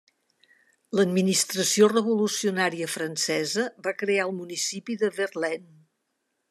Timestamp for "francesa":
2.95-3.69